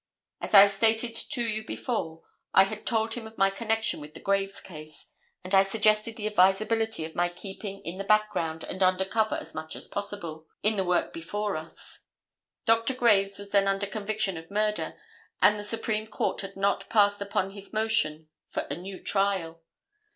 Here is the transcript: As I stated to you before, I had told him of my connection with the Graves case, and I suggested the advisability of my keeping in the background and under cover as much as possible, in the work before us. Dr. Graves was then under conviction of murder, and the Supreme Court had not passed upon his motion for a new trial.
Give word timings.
As 0.41 0.55
I 0.55 0.65
stated 0.65 1.13
to 1.13 1.43
you 1.45 1.63
before, 1.63 2.23
I 2.55 2.63
had 2.63 2.87
told 2.87 3.13
him 3.13 3.27
of 3.27 3.37
my 3.37 3.51
connection 3.51 4.01
with 4.01 4.15
the 4.15 4.19
Graves 4.19 4.59
case, 4.59 5.05
and 5.43 5.53
I 5.53 5.61
suggested 5.61 6.15
the 6.15 6.25
advisability 6.25 7.05
of 7.05 7.13
my 7.13 7.29
keeping 7.29 7.81
in 7.85 7.99
the 7.99 8.03
background 8.03 8.63
and 8.63 8.81
under 8.81 9.05
cover 9.05 9.35
as 9.35 9.53
much 9.53 9.75
as 9.75 9.87
possible, 9.87 10.47
in 10.63 10.75
the 10.75 10.83
work 10.83 11.13
before 11.13 11.55
us. 11.55 11.99
Dr. 12.65 12.95
Graves 12.95 13.37
was 13.37 13.51
then 13.51 13.67
under 13.67 13.85
conviction 13.85 14.37
of 14.37 14.49
murder, 14.49 14.95
and 15.39 15.59
the 15.59 15.63
Supreme 15.63 16.07
Court 16.07 16.41
had 16.41 16.55
not 16.55 16.89
passed 16.89 17.21
upon 17.21 17.51
his 17.51 17.71
motion 17.71 18.27
for 18.47 18.61
a 18.71 18.75
new 18.75 18.97
trial. 19.03 19.61